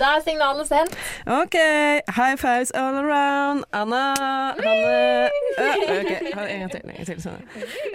[0.00, 0.96] Da er signalet sendt.
[1.26, 1.56] OK,
[2.16, 3.64] high fives all around.
[3.72, 4.02] Anna,
[4.58, 5.28] Hanne
[5.58, 6.32] uh, okay.
[6.32, 6.80] en gang til.
[6.84, 7.44] En gang til sånn.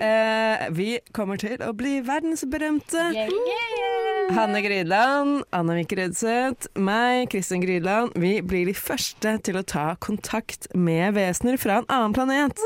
[0.01, 3.09] uh, vi kommer til å bli verdensberømte.
[3.15, 3.67] Yeah, yeah.
[4.35, 8.11] Hanne Grydland, Anna Vik Rødseth, meg, Kristin Grydland.
[8.19, 12.65] Vi blir de første til å ta kontakt med vesener fra en annen planet.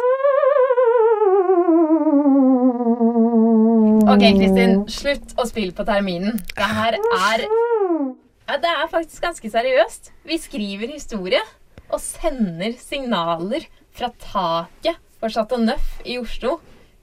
[4.11, 6.41] Ok, Kristin, slutt å spille på terminen.
[6.57, 7.45] Det her er
[8.51, 10.11] ja, Det er faktisk ganske seriøst.
[10.27, 11.41] Vi skriver historie
[11.91, 16.57] og sender signaler fra taket på Chateau Neuf i Oslo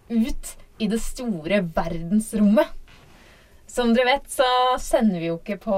[0.08, 2.68] ut i det store verdensrommet.
[3.68, 4.48] Som dere vet, så
[4.80, 5.76] sender vi jo ikke på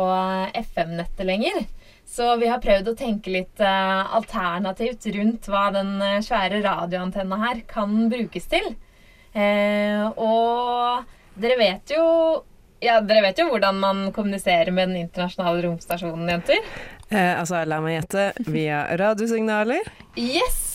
[0.61, 1.65] FM-nettet lenger.
[2.07, 7.39] Så vi har prøvd å tenke litt uh, alternativt rundt hva den eh, svære radioantenna
[7.39, 8.73] her kan brukes til.
[9.31, 11.07] Eh, og
[11.39, 12.05] dere vet jo
[12.81, 16.65] ja, dere vet jo hvordan man kommuniserer med den internasjonale romstasjonen, jenter.
[17.11, 19.89] Eh, altså, la meg gjette, via radiosignaler.
[20.17, 20.67] Yes!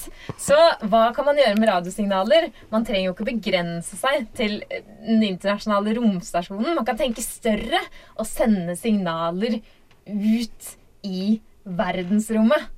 [0.42, 0.58] Så
[0.90, 2.50] hva kan man gjøre med radiosignaler?
[2.72, 6.76] Man trenger jo ikke begrense seg til den internasjonale romstasjonen.
[6.78, 7.82] Man kan tenke større
[8.16, 9.60] og sende signaler
[10.06, 10.72] ut
[11.06, 12.72] i verdensrommet.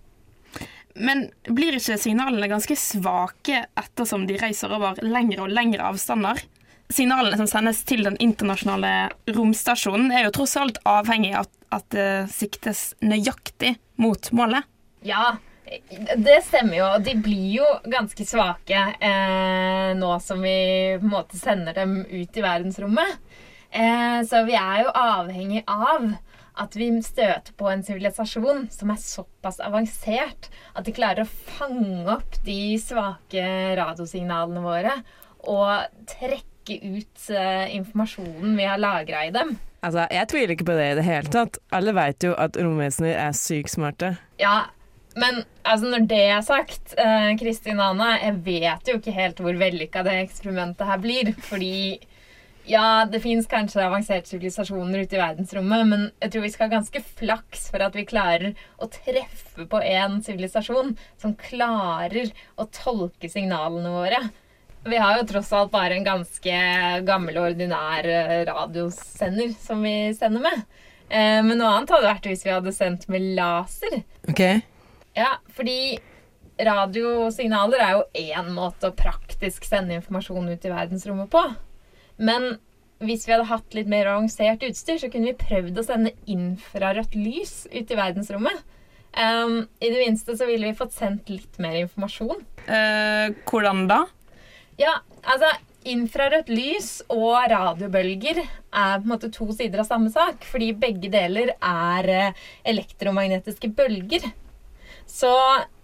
[0.98, 6.40] Men blir ikke signalene ganske svake ettersom de reiser over lengre og lengre avstander?
[6.94, 12.30] Signalene som sendes til den internasjonale romstasjonen, er jo tross alt avhengig av at det
[12.32, 14.64] siktes nøyaktig mot målet.
[15.04, 15.36] Ja,
[16.16, 16.88] det stemmer jo.
[17.04, 20.56] De blir jo ganske svake eh, nå som vi
[20.96, 23.20] på en måte sender dem ut i verdensrommet.
[23.68, 26.14] Eh, så vi er jo avhengig av
[26.58, 32.08] at vi støter på en sivilisasjon som er såpass avansert at de klarer å fange
[32.16, 33.44] opp de svake
[33.78, 34.96] radiosignalene våre
[35.52, 39.56] og trekke ut eh, informasjonen vi har lagra i dem.
[39.86, 41.60] Altså, jeg tviler ikke på det i det hele tatt.
[41.72, 44.16] Alle veit jo at romvesener er sykt smarte.
[44.42, 44.66] Ja,
[45.18, 49.42] men altså, når det er sagt, eh, Kristin og Anna, jeg vet jo ikke helt
[49.42, 51.34] hvor vellykka det eksperimentet her blir.
[51.48, 52.00] Fordi
[52.68, 56.76] ja, det fins kanskje avanserte sivilisasjoner ute i verdensrommet, men jeg tror vi skal ha
[56.76, 60.92] ganske flaks for at vi klarer å treffe på en sivilisasjon
[61.22, 64.20] som klarer å tolke signalene våre.
[64.86, 66.60] Vi har jo tross alt bare en ganske
[67.08, 70.62] gammel og ordinær eh, radiosender som vi sender med.
[71.10, 74.02] Eh, Men noe annet hadde vært hvis vi hadde sendt med laser.
[74.30, 74.44] OK?
[75.18, 75.98] Ja, fordi
[76.58, 78.06] radiosignaler er jo
[78.38, 81.44] én måte å praktisk sende informasjon ut i verdensrommet på.
[82.18, 82.56] Men
[83.04, 87.14] hvis vi hadde hatt litt mer avansert utstyr, så kunne vi prøvd å sende infrarødt
[87.18, 88.64] lys ut i verdensrommet.
[89.18, 92.42] Um, I det minste så ville vi fått sendt litt mer informasjon.
[92.68, 94.04] Eh, hvordan da?
[94.78, 95.50] Ja, altså
[95.88, 100.44] Infrarødt lys og radiobølger er på en måte to sider av samme sak.
[100.50, 104.26] Fordi begge deler er eh, elektromagnetiske bølger.
[105.08, 105.32] Så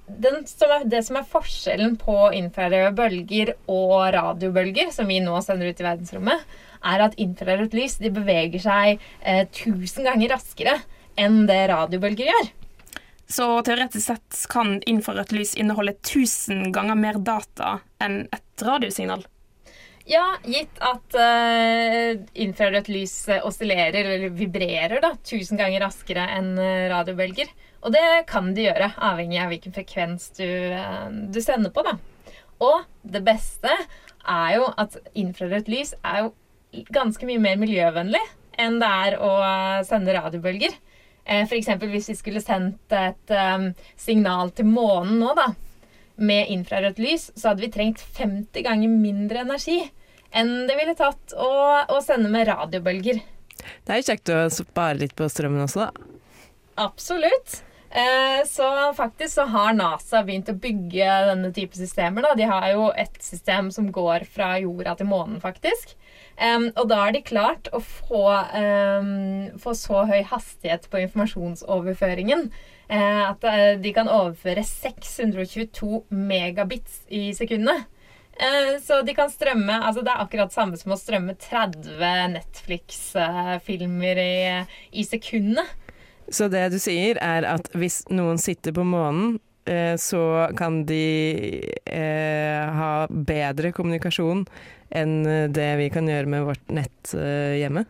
[0.07, 5.37] den som er, det som er forskjellen på infrarøde bølger og radiobølger, som vi nå
[5.45, 6.43] sender ut i verdensrommet,
[6.83, 10.81] er at infrarødt lys beveger seg eh, tusen ganger raskere
[11.15, 12.51] enn det radiobølger gjør.
[13.33, 19.23] Så teoretisk sett kan infrarødt lys inneholde 1000 ganger mer data enn et radiosignal.
[20.05, 22.11] Ja, gitt at uh,
[22.43, 27.49] infrarødt lys eh, oscillerer eller vibrerer da, tusen ganger raskere enn eh, radiobølger.
[27.81, 30.45] Og det kan de gjøre, avhengig av hvilken frekvens du,
[30.75, 31.88] uh, du sender på.
[31.88, 31.97] da.
[32.61, 32.83] Og
[33.16, 38.22] det beste er jo at infrarødt lys er jo ganske mye mer miljøvennlig
[38.61, 39.34] enn det er å
[39.87, 40.75] sende radiobølger.
[41.23, 43.67] Eh, eksempel hvis vi skulle sendt et eh,
[43.99, 45.52] signal til månen nå, da,
[46.20, 49.79] med infrarødt lys, så hadde vi trengt 50 ganger mindre energi
[50.34, 51.49] enn det ville tatt å,
[51.93, 53.20] å sende med radiobølger.
[53.85, 56.09] Det er jo kjekt å spare litt på strømmen også, da.
[56.84, 57.61] Absolutt.
[57.93, 62.25] Eh, Så faktisk så har NASA begynt å bygge denne type systemer.
[62.25, 62.34] Da.
[62.35, 65.93] De har jo et system som går fra jorda til månen, faktisk.
[66.75, 68.23] Og da har de klart å få,
[69.61, 72.47] få så høy hastighet på informasjonsoverføringen
[72.90, 77.85] eh, at eh, de kan overføre 622 megabits i sekundet.
[78.81, 84.37] Så de kan strømme altså Det er akkurat samme som å strømme 30 Netflix-filmer i,
[84.89, 85.69] i sekundet.
[86.31, 91.03] Så det du sier er at hvis noen sitter på månen, eh, så kan de
[91.85, 94.46] eh, ha bedre kommunikasjon
[94.93, 95.20] enn
[95.53, 97.85] det vi kan gjøre med vårt nett eh, hjemme?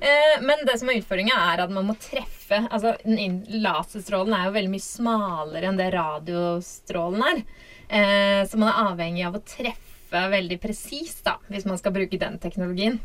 [0.00, 4.54] Eh, Men det som er utfordringa, er at man må treffe altså Laserstrålen er jo
[4.56, 7.42] veldig mye smalere enn det radiostrålen er.
[7.88, 12.38] Eh, Så man er avhengig av å treffe veldig presist hvis man skal bruke den
[12.42, 12.98] teknologien.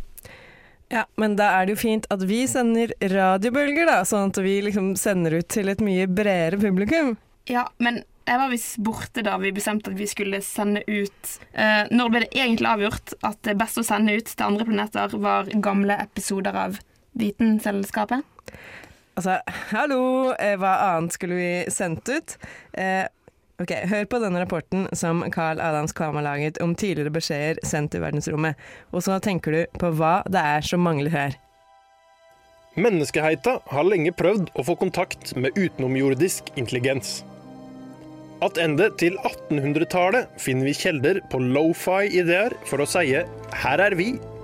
[0.93, 4.59] Ja, men da er det jo fint at vi sender radiobølger, da, sånn at vi
[4.67, 7.15] liksom sender ut til et mye bredere publikum.
[7.49, 11.83] Ja, men jeg var visst borte da vi bestemte at vi skulle sende ut eh,
[11.93, 15.51] Når ble det egentlig avgjort at det beste å sende ut til andre planeter var
[15.61, 16.79] gamle episoder av
[17.15, 18.25] Vitenselskapet?
[19.15, 19.37] Altså,
[19.69, 22.35] hallo, eh, hva annet skulle vi sendt ut?
[22.73, 23.05] Eh,
[23.61, 27.93] ok, hør på denne rapporten som Carl Adams Kvam har laget om tidligere beskjeder sendt
[27.95, 28.59] til verdensrommet,
[28.91, 31.39] og så tenker du på hva det er som mangler her.
[32.75, 37.21] Menneskeheita har lenge prøvd å få kontakt med utenomjordisk intelligens.
[38.43, 44.34] Attende til 1800-tallet finner vi kilder på lofi-ideer for å si 'her er vi'.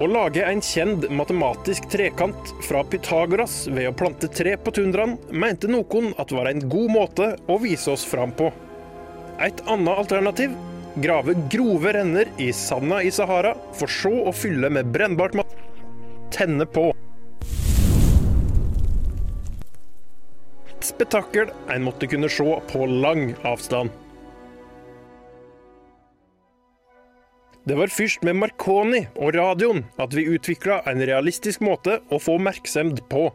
[0.00, 5.68] Å lage en kjent matematisk trekant fra Pythagoras ved å plante tre på tundraen, mente
[5.68, 8.48] noen at var en god måte å vise oss fram på.
[9.44, 10.56] Et annet alternativ
[11.04, 15.52] grave grove renner i sanda i Sahara, for så å fylle med brennbart mat.
[16.32, 16.88] Tenne på.
[20.64, 23.92] Et spetakkel en måtte kunne se på lang avstand.
[27.70, 32.34] Det var først med Marconi og radioen at vi utvikla en realistisk måte å få
[32.40, 33.28] oppmerksomhet på.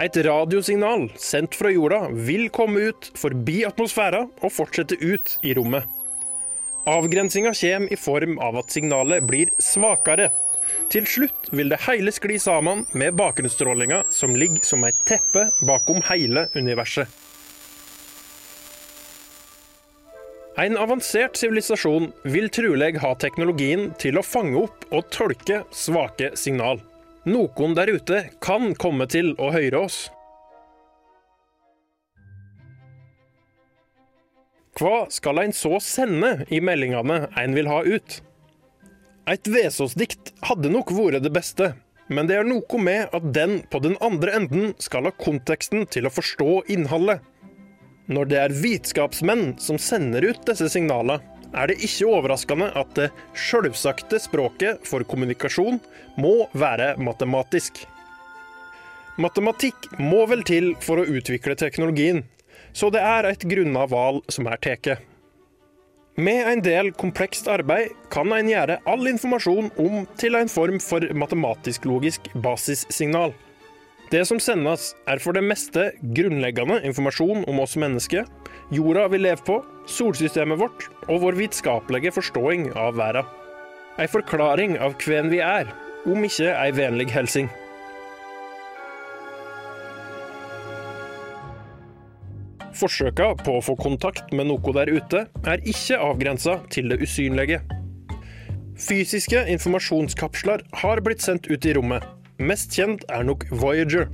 [0.00, 5.84] Et radiosignal sendt fra jorda vil komme ut forbi atmosfæra og fortsette ut i rommet.
[6.88, 10.30] Avgrensinga kommer i form av at signalet blir svakere.
[10.88, 16.00] Til slutt vil det hele skli sammen med bakgrunnsstrålinga som ligger som et teppe bakom
[16.08, 17.12] hele universet.
[20.60, 26.82] En avansert sivilisasjon vil trolig ha teknologien til å fange opp og tolke svake signal.
[27.24, 30.00] Noen der ute kan komme til å høre oss.
[34.76, 38.20] Hva skal en så sende i meldingene en vil ha ut?
[39.32, 41.72] Et Vesaas-dikt hadde nok vært det beste,
[42.12, 46.08] men det er noe med at den på den andre enden skal ha konteksten til
[46.08, 47.24] å forstå innholdet.
[48.10, 51.20] Når det er vitenskapsmenn som sender ut disse signalene,
[51.54, 53.08] er det ikke overraskende at det
[53.38, 55.80] sjølvsagte språket for kommunikasjon
[56.18, 57.84] må være matematisk.
[59.20, 62.24] Matematikk må vel til for å utvikle teknologien,
[62.72, 65.02] så det er et grunna valg som er tatt.
[66.20, 71.06] Med en del komplekst arbeid kan en gjøre all informasjon om til en form for
[71.14, 73.34] matematisk-logisk basissignal.
[74.10, 78.24] Det som sendes, er for det meste grunnleggende informasjon om oss mennesker,
[78.74, 83.28] jorda vi lever på, solsystemet vårt og vår vitenskapelige forståing av verden.
[84.02, 85.70] Ei forklaring av hvem vi er,
[86.10, 87.46] om ikke ei vennlig hilsing.
[92.82, 97.62] Forsøka på å få kontakt med noe der ute er ikke avgrensa til det usynlige.
[98.74, 102.16] Fysiske informasjonskapsler har blitt sendt ut i rommet.
[102.40, 104.06] Mest kjent er nok Voyager.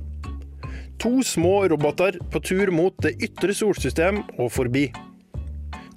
[0.99, 4.89] To små roboter på tur mot det ytre solsystem og forbi.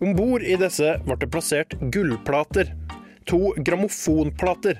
[0.01, 2.71] Om bord i disse ble det plassert gullplater.
[3.27, 4.79] To grammofonplater.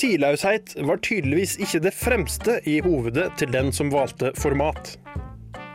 [0.00, 4.96] Tidløshet var tydeligvis ikke det fremste i hovedet til den som valgte format.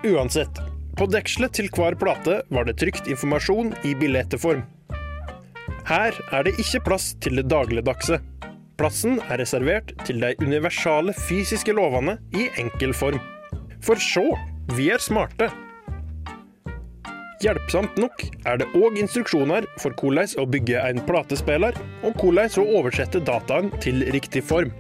[0.08, 0.58] Uansett,
[0.98, 4.66] på dekselet til hver plate var det trykt informasjon i billetteform.
[5.88, 8.18] Her er det ikke plass til det dagligdagse.
[8.78, 13.18] Plassen er reservert til de universale fysiske lovene i enkel form.
[13.82, 14.26] For sjå,
[14.78, 15.48] vi er smarte.
[17.42, 21.74] Hjelpsomt nok er det òg instruksjoner for hvordan å bygge en platespiller,
[22.06, 24.72] og hvordan å oversette dataen til riktig form.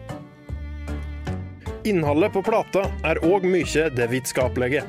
[1.87, 4.85] Innholdet på plata er òg mye det vitenskapelige.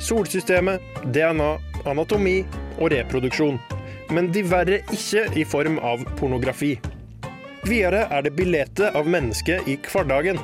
[0.00, 0.80] Solsystemet,
[1.12, 1.56] DNA,
[1.88, 2.38] anatomi
[2.78, 3.60] og reproduksjon.
[4.12, 6.76] Men diverre ikke i form av pornografi.
[7.66, 10.38] Videre er det bildet av mennesket i hverdagen.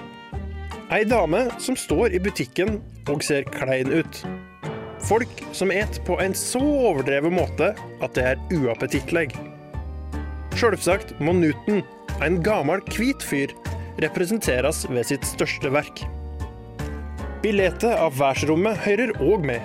[0.91, 2.81] Ei dame som står i butikken
[3.12, 4.25] og ser klein ut.
[5.07, 7.69] Folk som et på en så overdreven måte
[8.02, 9.29] at det er uappetittlig.
[10.59, 11.85] Sjølsagt må Newton,
[12.26, 13.55] en gammel hvit fyr,
[14.02, 16.02] representeres ved sitt største verk.
[17.47, 19.62] Billettet av verdensrommet hører òg med.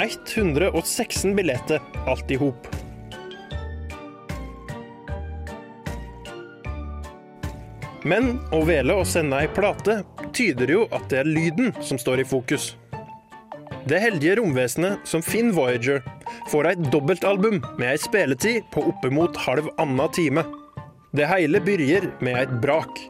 [0.00, 2.77] 116 billetter alt i hop.
[8.06, 10.02] Men å vele å sende ei plate
[10.36, 12.76] tyder jo at det er lyden som står i fokus.
[13.88, 16.04] Det heldige romvesenet som Finn Voyager
[16.52, 20.44] får et dobbeltalbum med ei spilletid på oppimot halv anna time.
[21.16, 23.00] Det hele begynner med et brak.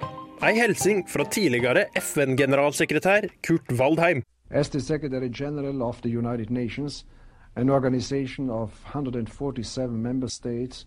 [0.40, 4.22] Ei hilsen fra tidligere FN-generalsekretær Kurt Waldheim.
[4.50, 7.04] As the Secretary General of the United Nations,
[7.56, 10.86] an organization of 147 member states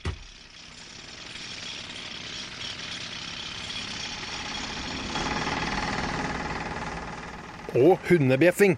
[7.75, 8.77] Og hundebjeffing.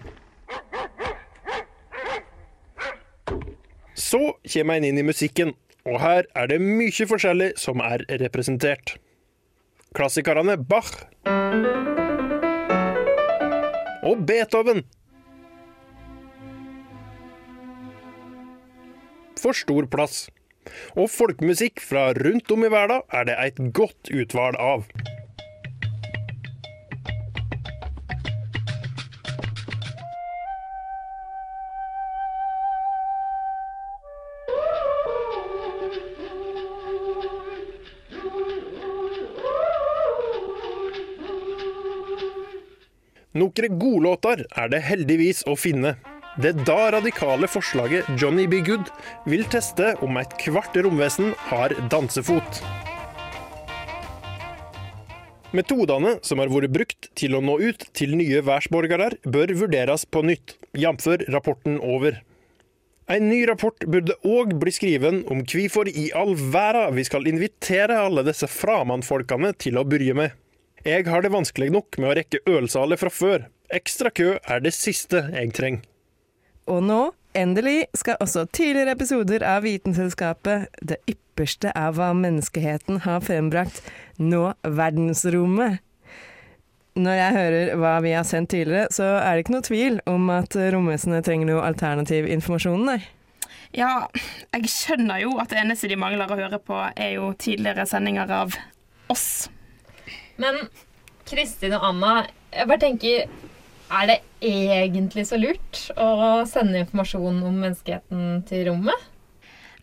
[3.94, 4.20] Så
[4.52, 8.96] kommer en inn i musikken, og her er det mye forskjellig som er representert.
[9.94, 10.92] Klassikerne Bach
[14.04, 14.84] og Beethoven.
[19.44, 20.24] for stor plass.
[20.96, 24.88] Og folkemusikk fra rundt om i verden er det et godt utvalg av.
[43.44, 45.98] Noen godlåter er det heldigvis å finne.
[46.40, 48.62] Det da radikale forslaget Johnny B.
[48.64, 48.88] Good
[49.28, 52.62] vil teste om et kvart romvesen har dansefot.
[55.54, 60.24] Metodene som har vært brukt til å nå ut til nye verdensborgere, bør vurderes på
[60.26, 61.04] nytt, jf.
[61.28, 62.22] rapporten over.
[63.12, 68.00] En ny rapport burde òg bli skriven om hvorfor i all verden vi skal invitere
[68.06, 70.40] alle disse framandfolkene til å begynne med.
[70.84, 73.46] Jeg har det vanskelig nok med å rekke ølsalet fra før.
[73.72, 75.86] Ekstra kø er det siste jeg trenger.
[76.68, 76.98] Og nå,
[77.32, 83.80] endelig, skal også tidligere episoder av Vitenselskapet, det ypperste av hva menneskeheten har frembrakt,
[84.20, 85.80] nå verdensrommet.
[87.00, 90.28] Når jeg hører hva vi har sendt tidligere, så er det ikke noe tvil om
[90.36, 93.00] at romvesenet trenger noe alternativ informasjon, nei.
[93.72, 94.04] Ja,
[94.52, 98.36] jeg skjønner jo at det eneste de mangler å høre på, er jo tidligere sendinger
[98.44, 98.60] av
[99.08, 99.48] oss.
[100.36, 100.66] Men
[101.28, 103.26] Kristin og Anna, jeg bare tenker
[103.94, 109.10] Er det egentlig så lurt å sende informasjon om menneskeheten til rommet?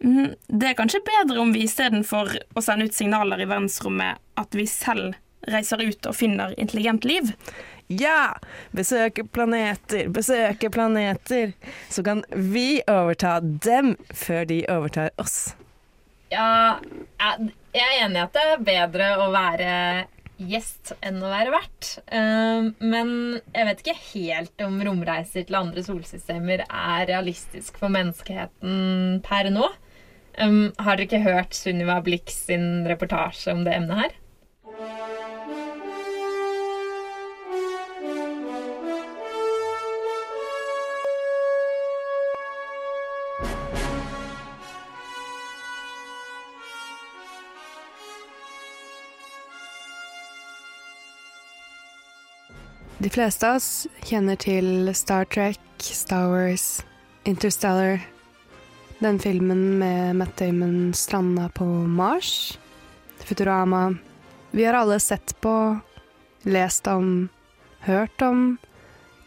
[0.01, 4.57] Mm, Det er kanskje bedre om vi istedenfor å sende ut signaler i verdensrommet, at
[4.57, 5.13] vi selv
[5.49, 7.29] reiser ut og finner intelligent liv.
[7.87, 8.33] Ja!
[8.73, 11.53] Besøke planeter, besøke planeter.
[11.89, 15.53] Så kan vi overta dem før de overtar oss.
[16.33, 16.79] Ja,
[17.21, 19.75] jeg jeg er enig i at det er bedre å være
[20.49, 21.91] gjest enn å være vert.
[22.07, 23.13] Um, men
[23.53, 29.69] jeg vet ikke helt om romreiser til andre solsystemer er realistisk for menneskeheten per nå.
[30.39, 34.17] Um, har dere ikke hørt Sunniva Blix sin reportasje om det emnet her?
[53.01, 56.83] De fleste av oss kjenner til Star Trek, Star Wars,
[57.25, 58.03] Interstellar,
[59.01, 62.59] den filmen med Matt Damon stranda på Mars,
[63.25, 63.95] Futurama.
[64.53, 65.53] Vi har alle sett på,
[66.45, 67.31] lest om,
[67.87, 68.43] hørt om,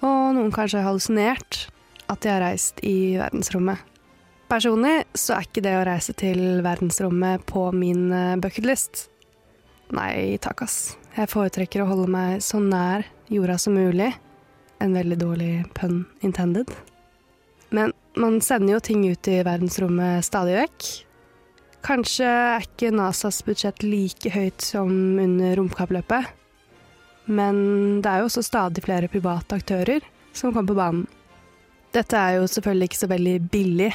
[0.07, 1.65] og noen kanskje hallusinert
[2.07, 3.83] at de har reist i verdensrommet.
[4.55, 9.09] Personlig så er ikke det å reise til verdensrommet på min eh, bucketlist.
[9.99, 10.79] Nei takk, ass.
[11.19, 14.13] Jeg foretrekker å holde meg så nær jorda som mulig.
[14.79, 16.71] En veldig dårlig pun intended.
[17.71, 20.89] Men man sender jo ting ut i verdensrommet stadig vekk.
[21.85, 24.91] Kanskje er ikke NASAs budsjett like høyt som
[25.21, 26.31] under romkappløpet.
[27.25, 31.05] Men det er jo også stadig flere private aktører som kommer på banen.
[31.95, 33.93] Dette er jo selvfølgelig ikke så veldig billig.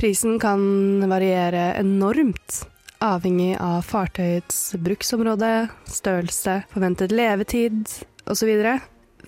[0.00, 0.60] Prisen kan
[1.08, 2.62] variere enormt
[3.00, 7.88] avhengig av fartøyets bruksområde, størrelse, forventet levetid
[8.30, 8.50] osv.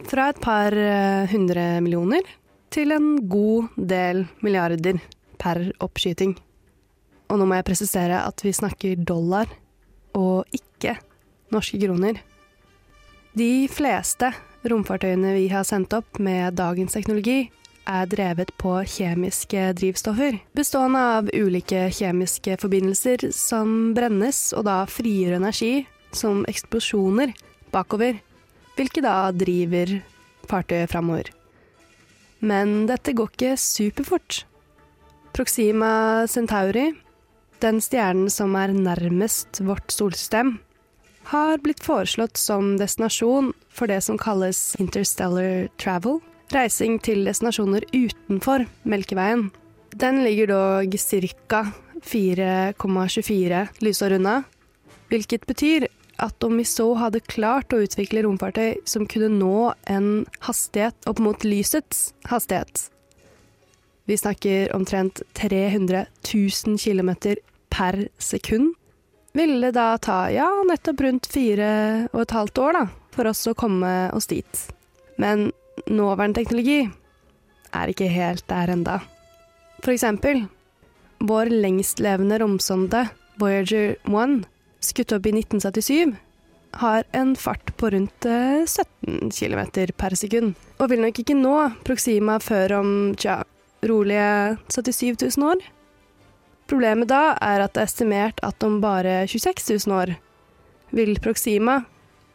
[0.09, 2.27] Fra et par eh, hundre millioner
[2.73, 5.01] til en god del milliarder
[5.43, 6.37] per oppskyting.
[7.29, 9.51] Og nå må jeg presisere at vi snakker dollar
[10.19, 10.97] og ikke
[11.53, 12.21] norske kroner.
[13.37, 14.33] De fleste
[14.69, 17.51] romfartøyene vi har sendt opp med dagens teknologi,
[17.83, 25.41] er drevet på kjemiske drivstoffer, bestående av ulike kjemiske forbindelser som brennes og da frigjør
[25.41, 25.73] energi
[26.15, 27.33] som eksplosjoner
[27.75, 28.21] bakover,
[28.77, 29.99] hvilket da driver
[30.51, 31.31] fartøyet framover.
[32.43, 34.43] Men dette går ikke superfort.
[35.33, 36.91] Proxima Centauri,
[37.63, 40.59] den stjernen som er nærmest vårt solsystem,
[41.31, 46.19] har blitt foreslått som destinasjon for det som kalles interstellar travel,
[46.53, 49.51] reising til destinasjoner utenfor Melkeveien.
[49.95, 51.65] Den ligger dog ca.
[52.03, 54.41] 4,24 lysår unna,
[55.13, 55.87] hvilket betyr
[56.17, 61.23] at om vi så hadde klart å utvikle romfartøy som kunne nå en hastighet opp
[61.23, 62.89] mot lysets hastighet
[64.11, 67.11] Vi snakker omtrent 300 000 km
[67.71, 68.75] per sekund.
[69.33, 71.71] Ville det da ta ja, nettopp rundt fire
[72.13, 72.83] og et halvt år da,
[73.15, 74.65] for oss å komme oss dit.
[75.23, 75.53] Men
[75.87, 76.83] nåværende teknologi
[77.73, 78.99] er ikke helt der enda.
[79.81, 80.45] For eksempel,
[81.23, 83.07] vår lengstlevende romsonde
[83.41, 84.43] Voyager 1,
[84.83, 86.15] skutt opp i 1977,
[86.83, 89.61] har en fart på rundt 17 km
[89.97, 93.43] per sekund, og vil nok ikke nå Proxima før om tja,
[93.85, 95.65] rolige 77 000 år.
[96.71, 100.15] Problemet da er at det er estimert at om bare 26 000 år
[100.97, 101.83] vil Proxima,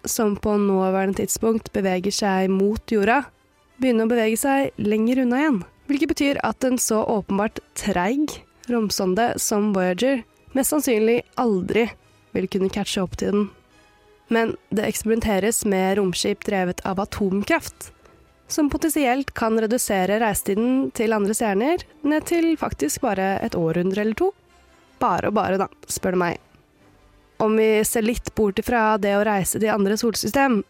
[0.06, 3.24] som på nåværende tidspunkt beveger seg mot jorda,
[3.82, 5.62] begynne å bevege seg lenger unna igjen.
[5.88, 10.24] Hvilket betyr at en så åpenbart treig romsonde som Voyager
[10.58, 11.88] mest sannsynlig aldri
[12.36, 13.46] vil kunne catche opp til den.
[14.34, 17.92] Men det eksperimenteres med romskip drevet av atomkraft,
[18.48, 24.20] som potensielt kan redusere reisetiden til andre stjerner ned til faktisk bare et århundre eller
[24.20, 24.32] to.
[25.00, 26.40] Bare og bare, da, spør du meg.
[27.44, 30.62] Om vi ser litt bort ifra det å reise til andre solsystem,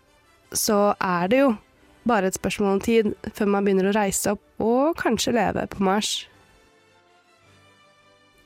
[0.52, 1.54] så er det jo
[2.08, 5.84] bare et spørsmål om tid før man begynner å reise opp og kanskje leve på
[5.84, 6.12] Mars.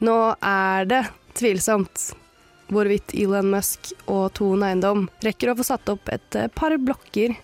[0.02, 1.04] Nå er det
[1.38, 2.12] tvilsomt
[2.72, 7.36] hvorvidt Elon Musk og Thon Eiendom rekker å få satt opp et par blokker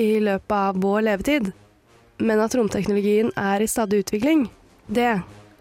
[0.00, 1.52] i løpet av vår levetid.
[2.24, 4.48] Men at romteknologien er i stadig utvikling,
[4.86, 5.12] det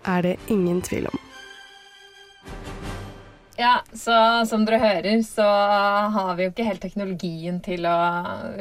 [0.03, 1.19] er det ingen tvil om.
[3.57, 5.45] Ja, så som dere hører, så
[6.15, 7.97] har vi jo ikke helt teknologien til å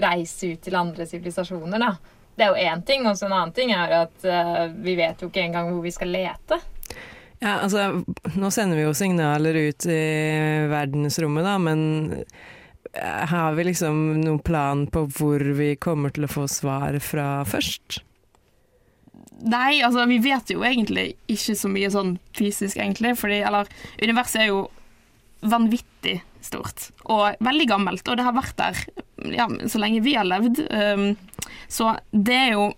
[0.03, 1.95] reise ut til andre sivilisasjoner, da.
[2.37, 5.21] Det er jo én ting, og så en annen ting er at uh, vi vet
[5.21, 6.59] jo ikke engang hvor vi skal lete.
[7.43, 8.05] Ja, altså,
[8.39, 10.03] nå sender vi jo signaler ut i
[10.71, 11.83] verdensrommet, da, men
[13.33, 18.03] har vi liksom noen plan på hvor vi kommer til å få svar fra først?
[19.43, 23.17] Nei, altså vi vet jo egentlig ikke så mye sånn fysisk, egentlig.
[23.19, 23.71] Fordi, eller
[24.03, 24.61] universet er jo
[25.43, 28.79] vanvittig stort og veldig gammelt, og det har vært der
[29.35, 30.63] ja, så lenge vi har levd.
[30.71, 32.69] Um, så det er jo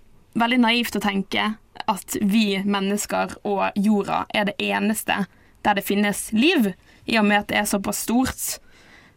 [0.41, 1.51] veldig naivt å tenke
[1.91, 5.25] at vi mennesker og jorda er det eneste
[5.65, 8.43] der det finnes liv, i og med at det er såpass stort.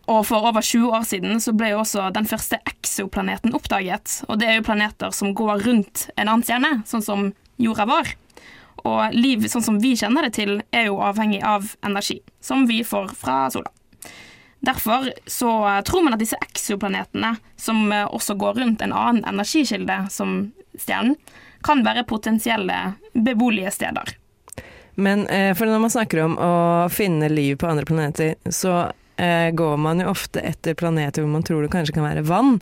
[0.08, 4.22] Og for over 20 år siden så ble jo også den første exoplaneten oppdaget.
[4.32, 7.26] Og det er jo planeter som går rundt en annen stjerne, sånn som
[7.60, 8.14] jorda vår.
[8.88, 12.84] Og liv sånn som vi kjenner det til, er jo avhengig av energi, som vi
[12.88, 13.74] får fra sola.
[14.64, 15.52] Derfor så
[15.86, 20.40] tror man at disse exoplanetene, som også går rundt en annen energikilde som
[20.80, 21.18] stjernen,
[21.64, 22.78] kan være potensielle
[23.14, 24.16] beboelige steder.
[24.98, 26.54] Men eh, for når man snakker om å
[26.90, 31.46] finne liv på andre planeter, så eh, går man jo ofte etter planeter hvor man
[31.46, 32.58] tror det kanskje kan være vann.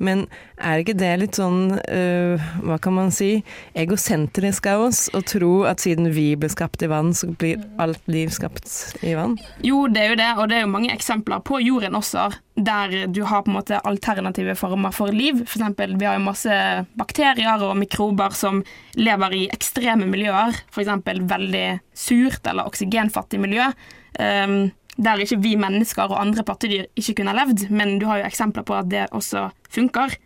[0.00, 0.24] Men
[0.56, 3.42] er ikke det litt sånn, uh, hva kan man si,
[3.76, 8.00] egosentrisk av oss å tro at siden vi ble skapt i vann, så blir alt
[8.08, 8.64] liv skapt
[9.04, 9.36] i vann?
[9.64, 13.12] Jo, det er jo det, og det er jo mange eksempler på jorden også, der
[13.12, 15.44] du har på en måte alternative former for liv.
[15.44, 16.58] For eksempel, vi har jo masse
[17.00, 18.64] bakterier og mikrober som
[18.96, 20.96] lever i ekstreme miljøer, f.eks.
[21.04, 23.68] veldig surt eller oksygenfattig miljø.
[24.16, 28.20] Um, der ikke vi mennesker og andre pattedyr ikke kunne ha levd, men du har
[28.20, 30.16] jo eksempler på at det også funker.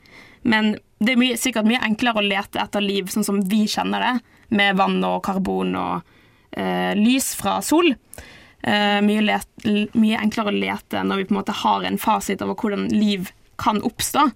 [0.43, 4.03] Men det er mye, sikkert mye enklere å lete etter liv sånn som vi kjenner
[4.03, 4.15] det,
[4.55, 6.17] med vann og karbon og
[6.59, 7.93] eh, lys fra sol.
[8.65, 9.49] Eh, mye, let,
[9.95, 13.31] mye, enklere å lete når vi på en måte har en fasit over hvordan liv
[13.61, 14.27] kan oppstå.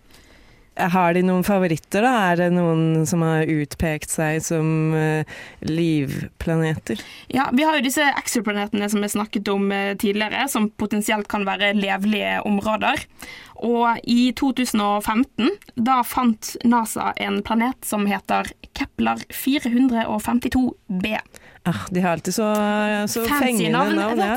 [0.79, 2.13] Har de noen favoritter, da?
[2.31, 5.27] Er det noen som har utpekt seg som uh,
[5.67, 7.03] livplaneter?
[7.35, 11.47] Ja, vi har jo disse exoplanetene som vi snakket om uh, tidligere, som potensielt kan
[11.49, 13.03] være levelige områder.
[13.67, 21.19] Og i 2015 da fant NASA en planet som heter Kepler 452b.
[21.69, 22.47] Ah, de har alltid så,
[23.09, 23.97] så fengende navn.
[23.97, 24.19] navn.
[24.19, 24.35] Ja.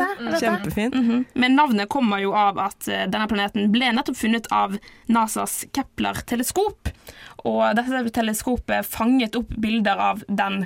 [0.58, 0.89] vet det.
[0.98, 1.26] Mhm.
[1.34, 4.76] Men navnet kommer jo av at eh, denne planeten ble nettopp funnet av
[5.08, 6.91] NASAs Kepler-teleskop.
[7.48, 10.65] Og dette teleskopet fanget opp bilder av den.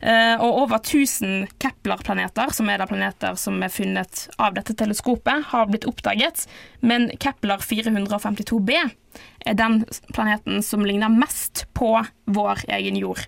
[0.00, 5.46] Eh, og over 1000 Kepler-planeter, som er da planeter som er funnet av dette teleskopet,
[5.52, 6.46] har blitt oppdaget.
[6.80, 8.78] Men Kepler 452b
[9.46, 9.84] er den
[10.14, 11.94] planeten som ligner mest på
[12.26, 13.26] vår egen jord.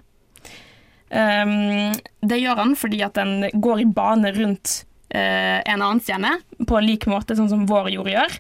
[1.15, 1.95] Um,
[2.27, 4.81] det gjør han fordi at den går i bane rundt
[5.15, 8.39] eh, en annen stjerne, på lik måte sånn som vår jord gjør.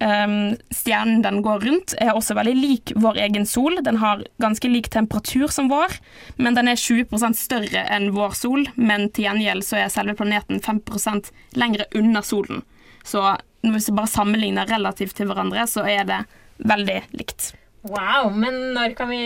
[0.00, 3.76] Um, stjernen den går rundt er også veldig lik vår egen sol.
[3.84, 5.98] Den har ganske lik temperatur som vår,
[6.40, 8.64] men den er 20% større enn vår sol.
[8.80, 11.28] Men til gjengjeld så er selve planeten 5%
[11.60, 12.64] lengre unna solen.
[13.04, 13.20] Så
[13.60, 16.22] hvis vi bare sammenligner relativt til hverandre, så er det
[16.64, 17.52] veldig likt.
[17.84, 19.20] Wow, men når kan vi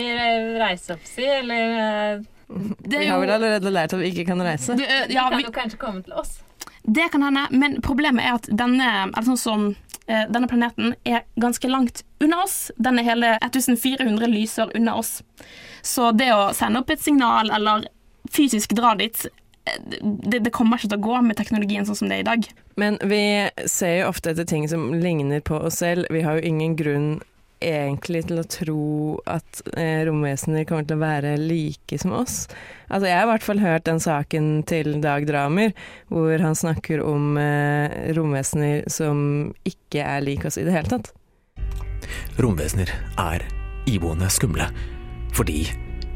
[0.59, 1.23] reise opp, si?
[1.23, 4.75] Eller eh, Det er Vi har vel allerede lært at vi ikke kan reise.
[4.77, 6.39] Du, ja, vi kan jo kanskje komme til oss.
[6.85, 9.63] Det kan hende, men problemet er at denne, er sånn som,
[10.05, 12.71] eh, denne planeten er ganske langt unna oss.
[12.77, 15.23] Den er hele 1400 lysår unna oss.
[15.81, 17.87] Så det å sende opp et signal eller
[18.31, 19.25] fysisk dra dit,
[19.65, 22.29] eh, det, det kommer ikke til å gå med teknologien sånn som det er i
[22.29, 22.49] dag.
[22.77, 26.05] Men vi ser jo ofte etter ting som ligner på oss selv.
[26.13, 27.09] Vi har jo ingen grunn
[27.63, 28.85] egentlig til å tro
[29.29, 32.45] at eh, romvesener kommer til å være like som oss.
[32.89, 35.73] Altså Jeg har i hvert fall hørt den saken til Dag Dramer,
[36.11, 41.11] hvor han snakker om eh, romvesener som ikke er lik oss i det hele tatt.
[42.41, 42.91] Romvesener
[43.21, 43.45] er
[43.89, 44.69] iboende skumle
[45.35, 45.65] fordi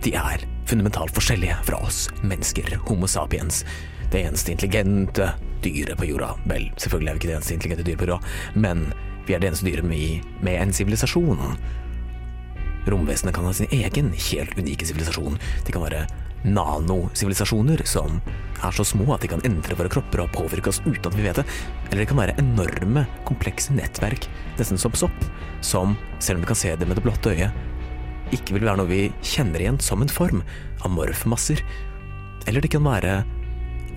[0.04, 3.66] de er fundamentalt forskjellige fra oss mennesker, Homo sapiens.
[4.14, 6.32] Det eneste intelligente dyret på jorda.
[6.48, 8.20] Vel, selvfølgelig er vi ikke det eneste intelligente dyret på jorda,
[8.56, 8.86] men
[9.30, 11.38] vi er det eneste dyret med, med en sivilisasjon.
[12.90, 15.38] Romvesenet kan ha sin egen helt unike sivilisasjon.
[15.68, 16.08] De kan være
[16.48, 18.18] nanosivilisasjoner som
[18.64, 21.28] er så små at de kan endre våre kropper og påvirke oss uten at vi
[21.28, 21.46] vet det.
[21.90, 24.26] Eller det kan være enorme, komplekse nettverk,
[24.58, 25.28] nesten som sopp,
[25.62, 27.66] som, selv om vi kan se det med det blotte øyet,
[28.34, 30.42] ikke vil være noe vi kjenner igjen som en form,
[30.86, 31.62] amorfmasser.
[32.50, 33.22] Eller det kan være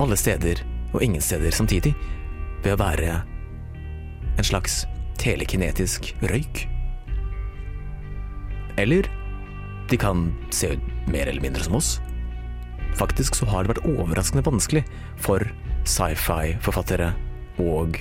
[0.03, 0.61] alle steder
[0.93, 1.95] og ingen steder samtidig,
[2.65, 3.23] ved å være
[4.37, 4.83] en slags
[5.23, 6.65] telekinetisk røyk.
[8.81, 9.07] Eller
[9.91, 11.97] de kan se ut mer eller mindre som oss.
[12.99, 14.83] Faktisk så har det vært overraskende vanskelig
[15.21, 15.45] for
[15.89, 17.13] sci-fi-forfattere
[17.63, 17.99] og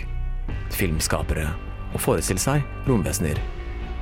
[0.76, 1.48] filmskapere
[1.92, 3.40] å forestille seg romvesener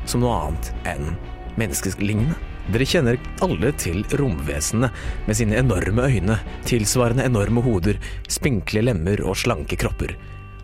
[0.10, 1.12] som noe annet enn
[1.60, 2.38] menneskelignende.
[2.70, 4.92] Dere kjenner alle til romvesenene
[5.26, 6.36] med sine enorme øyne,
[6.70, 7.98] tilsvarende enorme hoder,
[8.30, 10.14] spinkle lemmer og slanke kropper.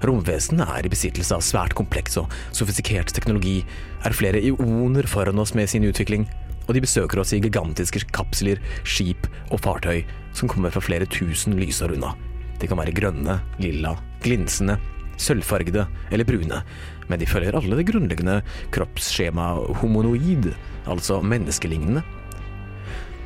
[0.03, 3.61] Romvesenene er i besittelse av svært kompleks og sofistikert teknologi,
[4.03, 6.27] er flere ioner foran oss med sin utvikling,
[6.65, 10.03] og de besøker oss i gigantiske kapsler, skip og fartøy
[10.35, 12.15] som kommer fra flere tusen lysår unna.
[12.59, 14.77] De kan være grønne, lilla, glinsende,
[15.21, 16.61] sølvfargede eller brune,
[17.07, 18.41] men de følger alle det grunnleggende
[18.75, 20.51] kroppsskjemaet homonoid,
[20.89, 22.03] altså menneskelignende.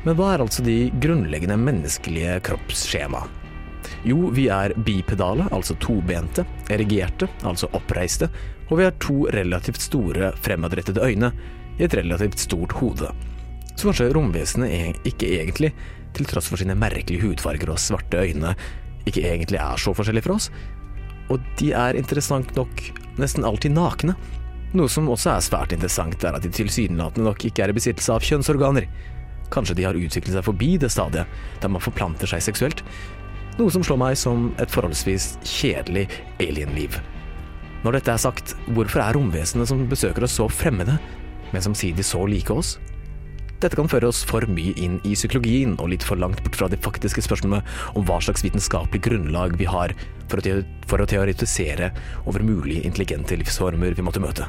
[0.04, 3.26] Men hva er altså de grunnleggende menneskelige kroppsskjema?
[4.06, 8.30] Jo, vi er bipedale, altså tobente, erigerte, altså oppreiste,
[8.70, 11.32] og vi har to relativt store fremadrettede øyne
[11.78, 13.10] i et relativt stort hode.
[13.74, 15.72] Så kanskje romvesenet e- ikke egentlig,
[16.14, 18.54] til tross for sine merkelige hudfarger og svarte øyne,
[19.06, 20.50] ikke egentlig er så forskjellige fra oss.
[21.30, 22.82] Og de er interessant nok
[23.20, 24.16] nesten alltid nakne.
[24.74, 28.12] Noe som også er svært interessant, er at de tilsynelatende nok ikke er i besittelse
[28.14, 28.86] av kjønnsorganer.
[29.50, 31.26] Kanskje de har utviklet seg forbi det stadiet
[31.62, 32.84] der man forplanter seg seksuelt.
[33.58, 36.06] Noe som slår meg som et forholdsvis kjedelig
[36.40, 37.00] alienliv.
[37.84, 40.98] Når dette er sagt, hvorfor er romvesenene som besøker oss så fremmede,
[41.50, 42.76] men samtidig så like oss?
[43.60, 46.68] Dette kan føre oss for mye inn i psykologien og litt for langt bort fra
[46.72, 47.60] de faktiske spørsmålene
[47.98, 49.92] om hva slags vitenskapelig grunnlag vi har
[50.32, 50.54] for å,
[50.88, 51.90] for å teoretisere
[52.24, 54.48] over mulige intelligente livsformer vi måtte møte.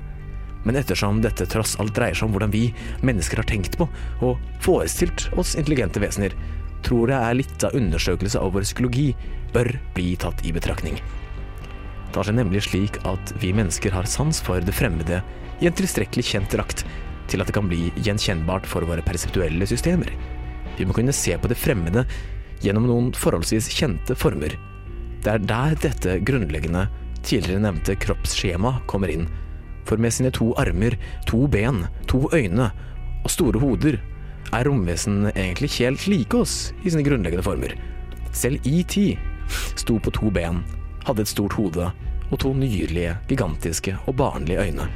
[0.64, 2.70] Men ettersom dette tross alt dreier seg om hvordan vi
[3.04, 3.90] mennesker har tenkt på
[4.24, 6.36] og forestilt oss intelligente vesener,
[6.86, 9.12] tror jeg er litt av undersøkelse av vår psykologi
[9.54, 11.00] bør bli tatt i betraktning.
[12.12, 15.22] Det har seg nemlig slik at vi mennesker har sans for det fremmede
[15.62, 16.84] i en tilstrekkelig kjent drakt
[17.32, 20.12] til at det kan bli gjenkjennbart for våre perseptuelle systemer.
[20.78, 22.04] Vi må kunne se på det fremmede
[22.62, 24.58] gjennom noen forholdsvis kjente former.
[25.22, 26.88] Det er der dette grunnleggende,
[27.22, 29.28] tidligere nevnte kroppsskjema kommer inn.
[29.88, 30.98] For med sine to armer,
[31.30, 32.72] to ben, to øyne
[33.22, 34.00] og store hoder
[34.52, 37.74] er romvesen egentlig helt like oss i sine grunnleggende former.
[38.36, 38.96] Selv ET
[39.80, 40.62] sto på to ben,
[41.08, 41.90] hadde et stort hode
[42.32, 44.88] og to nydelige, gigantiske og barnlige øyne.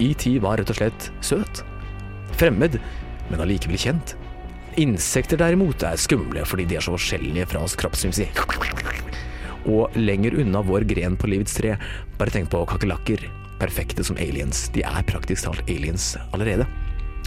[0.00, 1.62] ET var rett og slett søt.
[2.40, 2.78] Fremmed,
[3.30, 4.16] men allikevel kjent.
[4.80, 8.28] Insekter derimot er skumle fordi de er så forskjellige fra oss kroppsvimsi.
[9.68, 11.76] Og lenger unna vår gren på livets tre,
[12.18, 13.26] bare tenk på kakerlakker.
[13.60, 14.68] Perfekte som aliens.
[14.72, 16.64] De er praktisk talt aliens allerede.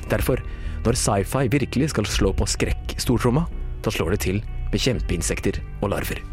[0.10, 0.42] Derfor,
[0.84, 3.48] når sci-fi virkelig skal slå på skrekk-stortromma,
[3.84, 4.44] da slår det til
[4.74, 6.24] med kjempeinsekter og larver.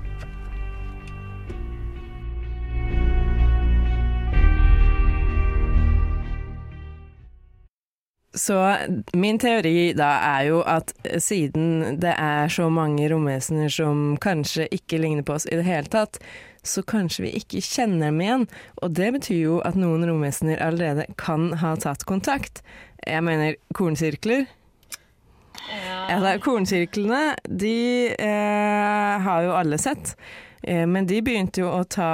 [8.40, 8.76] Så
[9.12, 15.00] min teori da er jo at siden det er så mange romvesener som kanskje ikke
[15.02, 16.20] ligner på oss i det hele tatt,
[16.62, 18.46] så kanskje vi ikke kjenner dem igjen.
[18.84, 22.62] Og det betyr jo at noen romvesener allerede kan ha tatt kontakt.
[23.06, 24.46] Jeg mener kornsirkler.
[25.70, 26.18] Ja.
[26.22, 30.14] da, kornsirklene, de eh, har jo alle sett.
[30.62, 32.10] Eh, men de begynte jo å ta,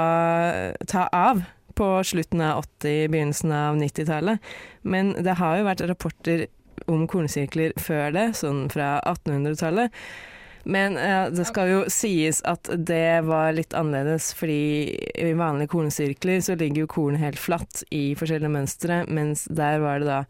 [0.87, 1.41] ta av
[1.77, 4.53] på slutten av 80-, begynnelsen av 90-tallet.
[4.81, 6.47] Men det har jo vært rapporter
[6.87, 9.93] om kornsirkler før det, sånn fra 1800-tallet.
[10.67, 16.41] Men eh, det skal jo sies at det var litt annerledes, fordi i vanlige kornsirkler
[16.43, 20.23] så ligger jo korn helt flatt i forskjellige mønstre, mens der var det da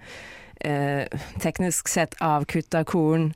[0.60, 1.06] eh,
[1.44, 3.32] teknisk sett avkutta korn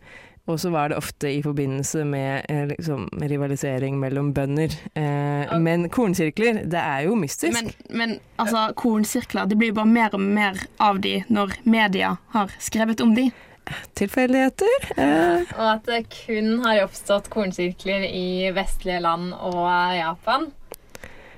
[0.49, 4.73] og så var det ofte i forbindelse med eh, liksom, rivalisering mellom bønder.
[4.93, 7.53] Eh, men kornsirkler, det er jo mystisk.
[7.53, 12.15] Men, men altså, kornsirkler, det blir jo bare mer og mer av de når media
[12.36, 13.29] har skrevet om de.
[13.95, 14.89] Tilfeldigheter.
[14.97, 15.51] Eh.
[15.55, 20.49] Og at det kun har oppstått kornsirkler i vestlige land og Japan.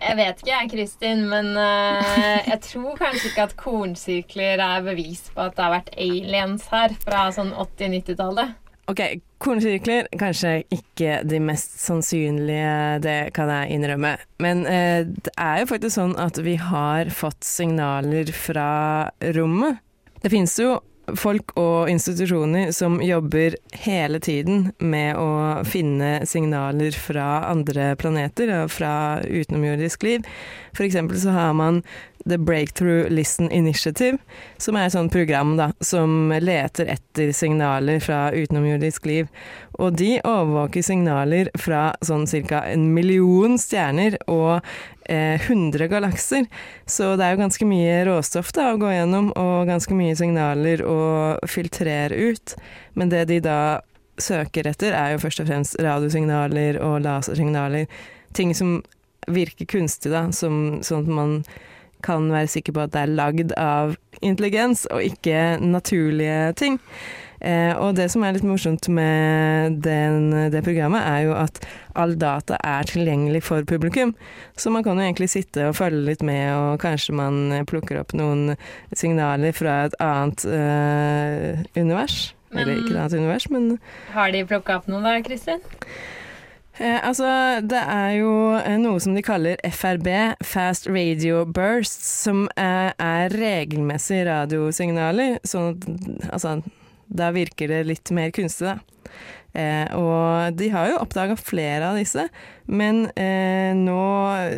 [0.04, 5.30] Jeg vet ikke jeg, Kristin, men uh, jeg tror kanskje ikke at kornsykler er bevis
[5.32, 8.60] på at det har vært aliens her fra sånn 80-90-tallet.
[8.92, 9.00] Ok,
[9.39, 14.18] kornsykler kanskje ikke de mest sannsynlige, det kan jeg innrømme.
[14.44, 18.74] Men eh, det er jo faktisk sånn at vi har fått signaler fra
[19.38, 19.80] rommet.
[20.20, 20.76] Det finnes jo
[21.20, 28.72] folk og institusjoner som jobber hele tiden med å finne signaler fra andre planeter og
[28.72, 28.94] fra
[29.26, 30.28] utenomjordisk liv.
[30.74, 31.82] For eksempel så har man
[32.30, 34.18] The Breakthrough Listen Initiative,
[34.58, 39.30] som er et sånt program da, som leter etter signaler fra utenomjordisk liv.
[39.82, 42.64] Og de overvåker signaler fra sånn ca.
[42.72, 44.62] en million stjerner og
[45.10, 46.48] eh, 100 galakser.
[46.86, 50.86] Så det er jo ganske mye råstoff da, å gå gjennom, og ganske mye signaler
[50.88, 51.00] å
[51.50, 52.56] filtrere ut.
[52.94, 53.60] Men det de da
[54.22, 57.88] søker etter, er jo først og fremst radiosignaler og lasersignaler.
[58.38, 58.80] Ting som
[59.28, 61.38] virker kunstig, da, som, sånn at man
[62.04, 66.80] kan være sikker på at det er lagd av intelligens og ikke naturlige ting.
[67.44, 71.60] Eh, og det som er litt morsomt med den, det programmet, er jo at
[72.00, 74.13] all data er tilgjengelig for publikum.
[74.56, 78.16] Så man kan jo egentlig sitte og følge litt med, og kanskje man plukker opp
[78.16, 78.56] noen
[78.96, 82.32] signaler fra et annet eh, univers.
[82.54, 83.72] Men, Eller ikke et annet univers, men
[84.13, 85.63] Har de plukka opp noe da, Kristin?
[86.78, 87.28] Eh, altså,
[87.62, 90.08] det er jo eh, noe som de kaller FRB,
[90.42, 95.38] Fast Radio Bursts, som eh, er regelmessige radiosignaler.
[95.46, 95.78] Sånn
[96.32, 96.58] altså,
[97.14, 98.80] da virker det litt mer kunstig, da.
[99.54, 102.26] Eh, og de har jo oppdaga flere av disse,
[102.66, 104.06] men eh, nå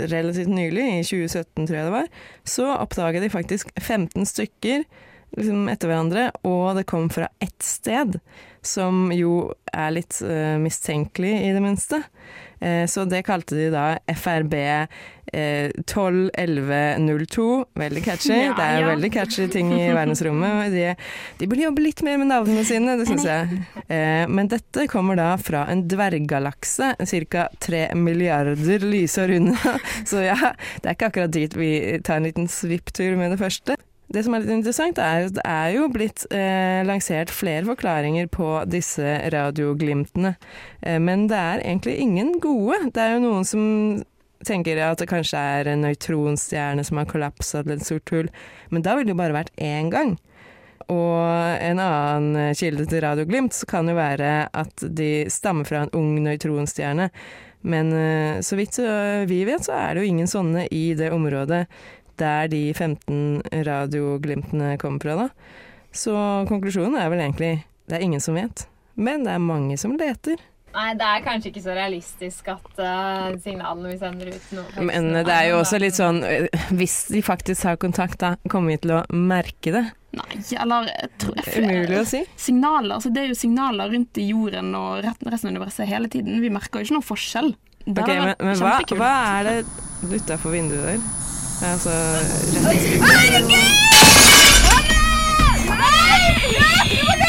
[0.07, 2.07] relativt nylig, i 2017 tror jeg det var,
[2.47, 4.85] så oppdaga de faktisk 15 stykker
[5.35, 8.19] liksom etter hverandre, og det kom fra ett sted
[8.65, 12.01] som jo er litt uh, mistenkelig, i det minste.
[12.63, 14.87] Uh, så det kalte de da FRB uh,
[15.35, 17.65] 121102.
[17.77, 18.33] Veldig catchy.
[18.33, 18.87] Ja, det er ja.
[18.93, 20.73] veldig catchy ting i verdensrommet.
[20.73, 20.95] De,
[21.39, 23.41] de, burde jobbe litt mer med navnene sine, det syns jeg.
[23.89, 26.87] Uh, men dette kommer da fra en dverggalakse
[27.29, 27.43] ca.
[27.61, 29.77] tre milliarder lysår unna.
[30.09, 30.37] Så ja,
[30.81, 31.71] det er ikke akkurat dit vi
[32.05, 33.73] tar en liten svipptur med det første.
[34.07, 38.27] Det som er litt interessant, er at det er jo blitt eh, lansert flere forklaringer
[38.29, 40.35] på disse radioglimtene.
[40.85, 42.91] Eh, men det er egentlig ingen gode.
[42.93, 43.63] Det er jo noen som
[44.45, 48.29] tenker at det kanskje er en nøytronstjerne som har kollapsa til et sort hull.
[48.69, 50.13] Men da ville det jo bare vært én gang.
[50.85, 51.17] Og
[51.65, 57.09] en annen kilde til radioglimt kan jo være at de stammer fra en ung nøytronstjerne.
[57.65, 58.77] Men eh, så vidt
[59.25, 61.65] vi vet, så er det jo ingen sånne i det området
[62.21, 65.29] der de 15 radioglimtene kommer fra, da.
[65.95, 66.15] Så
[66.49, 67.53] konklusjonen er vel egentlig
[67.85, 68.65] det er ingen som vet,
[68.97, 70.39] men det er mange som leter.
[70.75, 75.13] Nei, det er kanskje ikke så realistisk at uh, signalene vi sender ut nå Men
[75.15, 78.81] det er jo også litt sånn eh, Hvis de faktisk har kontakt, da kommer vi
[78.83, 79.85] til å merke det.
[80.19, 80.89] Nei, eller
[81.21, 82.25] tror jeg, Umulig å si.
[82.39, 86.43] Signaler, altså Det er jo signaler rundt i jorden og resten av universet hele tiden.
[86.43, 87.53] Vi merker jo ikke noen forskjell.
[87.85, 91.09] Okay, men, men hva, hva, er det utafor vinduet der?
[91.61, 93.49] Altså rett Herregud!
[94.67, 94.99] Nei!
[95.67, 97.05] Nei!
[97.17, 97.24] Nei!